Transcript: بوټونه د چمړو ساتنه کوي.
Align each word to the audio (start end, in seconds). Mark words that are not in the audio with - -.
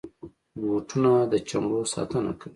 بوټونه 0.61 1.11
د 1.31 1.33
چمړو 1.49 1.81
ساتنه 1.93 2.31
کوي. 2.39 2.49